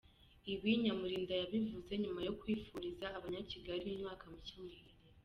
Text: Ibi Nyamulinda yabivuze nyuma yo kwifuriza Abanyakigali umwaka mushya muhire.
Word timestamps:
Ibi 0.53 0.69
Nyamulinda 0.83 1.33
yabivuze 1.41 1.91
nyuma 2.03 2.21
yo 2.27 2.33
kwifuriza 2.39 3.05
Abanyakigali 3.17 3.85
umwaka 3.95 4.23
mushya 4.31 4.57
muhire. 4.63 4.93